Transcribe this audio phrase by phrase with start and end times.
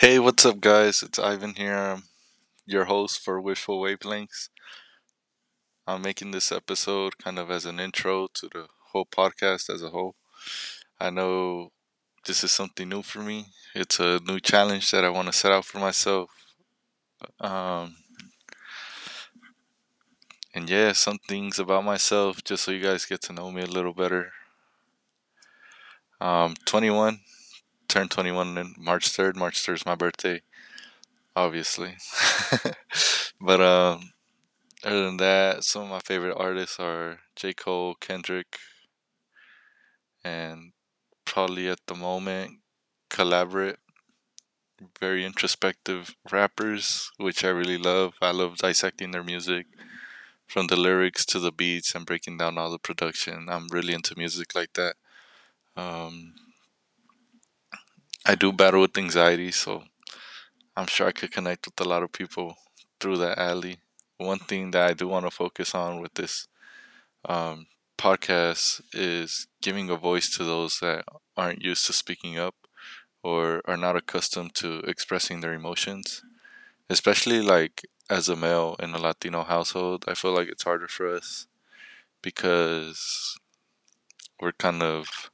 [0.00, 1.02] Hey, what's up, guys?
[1.02, 2.04] It's Ivan here, I'm
[2.64, 4.48] your host for Wishful Wavelengths.
[5.86, 9.90] I'm making this episode kind of as an intro to the whole podcast as a
[9.90, 10.14] whole.
[10.98, 11.72] I know
[12.24, 15.52] this is something new for me, it's a new challenge that I want to set
[15.52, 16.30] out for myself.
[17.38, 17.96] Um,
[20.54, 23.66] and yeah, some things about myself just so you guys get to know me a
[23.66, 24.32] little better.
[26.22, 27.20] Um, 21,
[27.90, 29.34] turned 21 in March 3rd.
[29.34, 30.40] March 3rd is my birthday,
[31.34, 31.96] obviously.
[33.40, 34.12] but um,
[34.84, 37.52] other than that, some of my favorite artists are J.
[37.52, 38.58] Cole, Kendrick,
[40.24, 40.72] and
[41.24, 42.58] probably at the moment,
[43.08, 43.76] Collaborate.
[44.98, 48.14] Very introspective rappers, which I really love.
[48.22, 49.66] I love dissecting their music
[50.46, 53.48] from the lyrics to the beats and breaking down all the production.
[53.50, 54.94] I'm really into music like that.
[55.76, 56.34] Um,
[58.30, 59.82] I do battle with anxiety, so
[60.76, 62.54] I'm sure I could connect with a lot of people
[63.00, 63.80] through that alley.
[64.18, 66.46] One thing that I do want to focus on with this
[67.24, 67.66] um,
[67.98, 71.06] podcast is giving a voice to those that
[71.36, 72.54] aren't used to speaking up
[73.24, 76.22] or are not accustomed to expressing their emotions.
[76.88, 81.12] Especially like as a male in a Latino household, I feel like it's harder for
[81.12, 81.48] us
[82.22, 83.36] because
[84.40, 85.32] we're kind of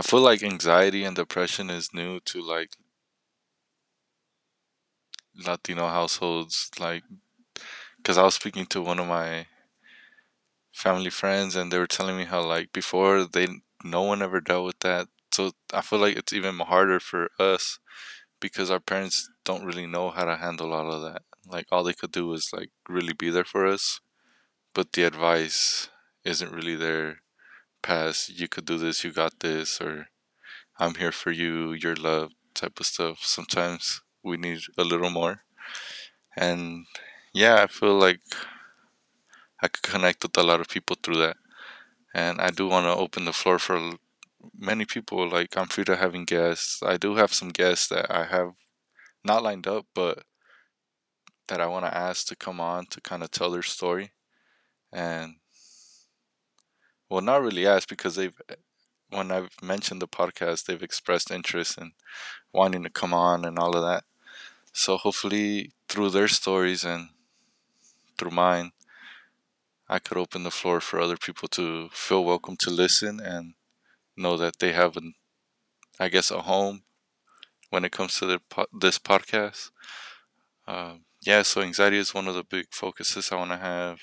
[0.00, 2.74] I feel like anxiety and depression is new to like
[5.36, 7.02] Latino households like
[8.02, 9.46] cuz I was speaking to one of my
[10.72, 13.46] family friends and they were telling me how like before they
[13.84, 15.08] no one ever dealt with that.
[15.32, 17.78] So I feel like it's even harder for us
[18.40, 21.24] because our parents don't really know how to handle all of that.
[21.44, 24.00] Like all they could do was like really be there for us,
[24.74, 25.90] but the advice
[26.24, 27.20] isn't really there
[27.82, 30.08] past you could do this, you got this or
[30.78, 33.18] I'm here for you, your love type of stuff.
[33.22, 35.42] Sometimes we need a little more.
[36.36, 36.86] And
[37.34, 38.20] yeah, I feel like
[39.62, 41.36] I could connect with a lot of people through that.
[42.14, 43.92] And I do want to open the floor for
[44.58, 45.28] many people.
[45.28, 46.82] Like, I'm free to having guests.
[46.82, 48.52] I do have some guests that I have
[49.24, 50.24] not lined up, but
[51.48, 54.12] that I want to ask to come on to kind of tell their story.
[54.92, 55.36] And,
[57.10, 58.40] well, not really ask because they've,
[59.10, 61.92] when I've mentioned the podcast, they've expressed interest in
[62.52, 64.04] wanting to come on and all of that.
[64.72, 67.08] So hopefully, through their stories and
[68.16, 68.70] through mine,
[69.88, 73.54] I could open the floor for other people to feel welcome to listen and
[74.16, 75.14] know that they have an,
[75.98, 76.84] I guess, a home
[77.70, 78.40] when it comes to the,
[78.78, 79.70] this podcast.
[80.68, 83.98] Um, yeah, so anxiety is one of the big focuses I want to have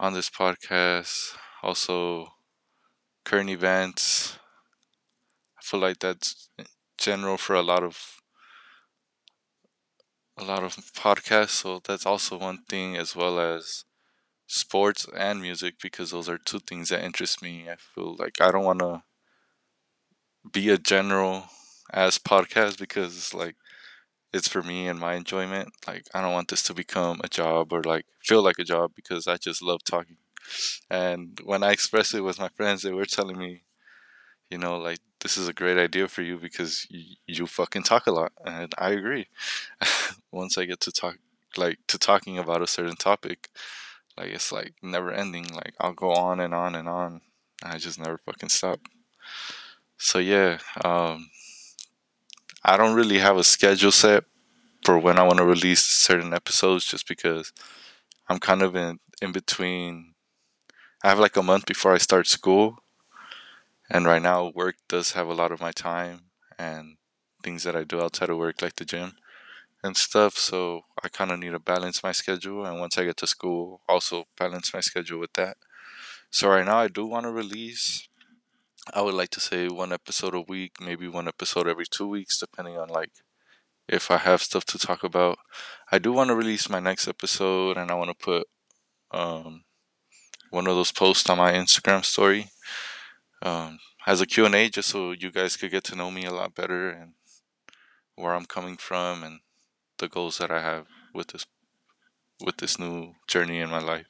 [0.00, 1.36] on this podcast.
[1.62, 2.34] Also,
[3.24, 4.38] current events.
[5.58, 6.50] I feel like that's
[6.98, 8.20] general for a lot of
[10.36, 13.86] a lot of podcasts, so that's also one thing as well as
[14.46, 17.70] sports and music because those are two things that interest me.
[17.70, 19.04] I feel like I don't want to
[20.50, 21.44] be a general
[21.92, 23.56] as podcast because it's like
[24.32, 25.72] it's for me and my enjoyment.
[25.86, 28.92] Like I don't want this to become a job or like feel like a job
[28.96, 30.18] because I just love talking.
[30.90, 33.62] And when I expressed it with my friends, they were telling me,
[34.50, 38.06] you know, like this is a great idea for you because you, you fucking talk
[38.06, 39.28] a lot, and I agree.
[40.32, 41.18] Once I get to talk,
[41.56, 43.50] like to talking about a certain topic,
[44.16, 45.48] like it's like never ending.
[45.54, 47.22] Like I'll go on and on and on.
[47.62, 48.80] I just never fucking stop.
[49.96, 51.30] So yeah, um,
[52.64, 54.24] I don't really have a schedule set
[54.84, 57.52] for when I want to release certain episodes, just because
[58.28, 60.11] I'm kind of in in between.
[61.02, 62.78] I have like a month before I start school,
[63.90, 66.96] and right now work does have a lot of my time and
[67.42, 69.16] things that I do outside of work, like the gym
[69.82, 70.36] and stuff.
[70.38, 72.64] So I kind of need to balance my schedule.
[72.64, 75.56] And once I get to school, also balance my schedule with that.
[76.30, 78.08] So right now, I do want to release.
[78.94, 82.38] I would like to say one episode a week, maybe one episode every two weeks,
[82.38, 83.10] depending on like
[83.88, 85.38] if I have stuff to talk about.
[85.90, 88.46] I do want to release my next episode, and I want to put
[89.10, 89.64] um,
[90.52, 92.50] one of those posts on my Instagram story
[93.40, 96.54] um, as a Q&A, just so you guys could get to know me a lot
[96.54, 97.14] better and
[98.16, 99.40] where I'm coming from and
[99.98, 101.46] the goals that I have with this
[102.44, 104.06] with this new journey in my life.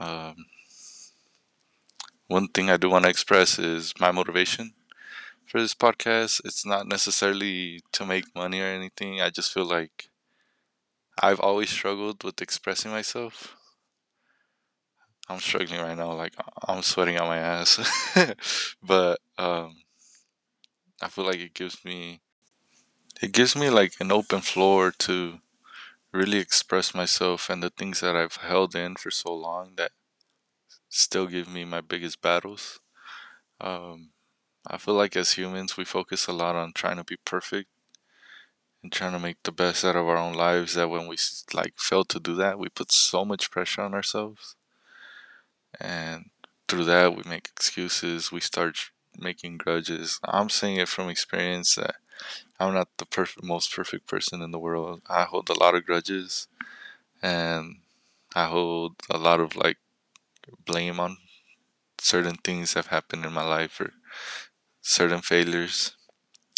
[0.00, 0.46] Um,
[2.28, 4.72] one thing I do want to express is my motivation
[5.46, 6.40] for this podcast.
[6.44, 9.20] It's not necessarily to make money or anything.
[9.20, 10.08] I just feel like
[11.20, 13.56] I've always struggled with expressing myself.
[15.28, 16.34] I'm struggling right now, like
[16.66, 17.78] I'm sweating out my ass.
[18.82, 19.76] but um,
[21.02, 22.20] I feel like it gives me
[23.20, 25.40] it gives me like an open floor to
[26.12, 29.92] really express myself and the things that I've held in for so long that
[30.88, 32.80] still give me my biggest battles.
[33.60, 34.10] Um,
[34.66, 37.68] I feel like as humans, we focus a lot on trying to be perfect
[38.82, 40.74] and trying to make the best out of our own lives.
[40.74, 41.16] That when we
[41.52, 44.56] like fail to do that, we put so much pressure on ourselves,
[45.80, 46.30] and
[46.68, 48.32] through that, we make excuses.
[48.32, 50.20] We start making grudges.
[50.24, 51.96] I'm saying it from experience that
[52.60, 55.02] I'm not the perfect, most perfect person in the world.
[55.08, 56.48] I hold a lot of grudges,
[57.22, 57.76] and
[58.34, 59.78] I hold a lot of like
[60.64, 61.18] blame on
[62.00, 63.92] certain things that have happened in my life or
[64.80, 65.96] certain failures.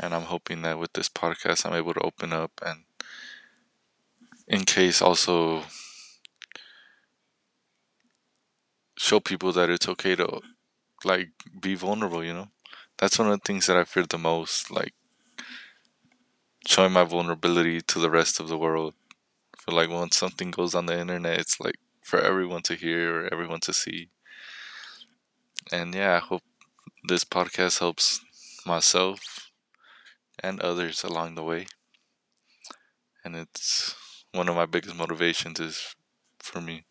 [0.00, 2.84] And I'm hoping that with this podcast, I'm able to open up and,
[4.48, 5.64] in case, also
[9.06, 10.40] show people that it's okay to
[11.04, 12.24] like be vulnerable.
[12.24, 12.48] You know,
[12.98, 14.70] that's one of the things that I fear the most.
[14.70, 14.94] Like
[16.66, 18.94] showing my vulnerability to the rest of the world.
[19.58, 23.32] Feel like once something goes on the internet, it's like for everyone to hear or
[23.32, 24.10] everyone to see.
[25.72, 26.44] And yeah, I hope
[27.08, 28.20] this podcast helps
[28.66, 29.50] myself
[30.42, 31.66] and others along the way.
[33.24, 33.94] And it's
[34.32, 35.94] one of my biggest motivations is
[36.38, 36.84] for me.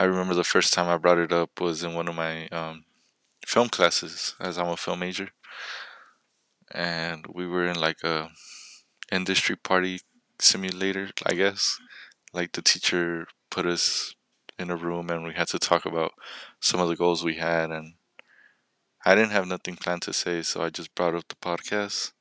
[0.00, 2.86] I remember the first time I brought it up was in one of my um,
[3.46, 5.30] film classes, as I'm a film major,
[6.72, 8.30] and we were in like a
[9.12, 10.00] industry party
[10.40, 11.78] simulator, I guess.
[12.32, 14.14] Like the teacher put us
[14.58, 16.12] in a room and we had to talk about
[16.60, 17.94] some of the goals we had and
[19.04, 22.12] I didn't have nothing planned to say, so I just brought up the podcast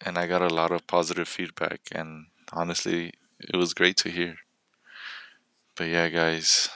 [0.00, 4.36] and I got a lot of positive feedback and honestly it was great to hear.
[5.76, 6.70] But yeah guys,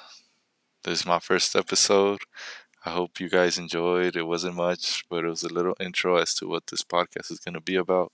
[0.85, 2.19] this is my first episode.
[2.85, 4.15] I hope you guys enjoyed.
[4.15, 7.39] It wasn't much, but it was a little intro as to what this podcast is
[7.39, 8.13] going to be about,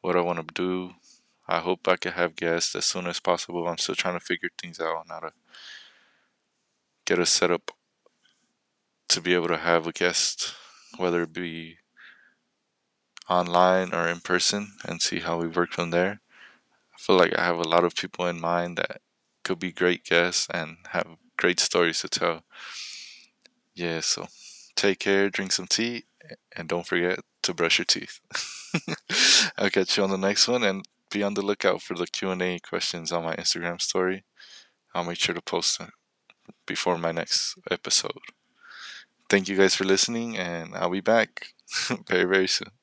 [0.00, 0.94] what I want to do.
[1.46, 3.68] I hope I can have guests as soon as possible.
[3.68, 5.32] I'm still trying to figure things out on how to
[7.04, 7.70] get a setup
[9.10, 10.52] to be able to have a guest,
[10.96, 11.76] whether it be
[13.30, 16.20] online or in person, and see how we work from there.
[16.92, 19.00] I feel like I have a lot of people in mind that
[19.48, 22.42] could be great guests and have great stories to tell.
[23.74, 24.26] Yeah, so
[24.76, 26.04] take care, drink some tea,
[26.54, 28.20] and don't forget to brush your teeth.
[29.56, 32.58] I'll catch you on the next one and be on the lookout for the Q&A
[32.58, 34.24] questions on my Instagram story.
[34.94, 35.92] I'll make sure to post them
[36.66, 38.20] before my next episode.
[39.30, 41.54] Thank you guys for listening and I'll be back
[42.06, 42.77] very very soon.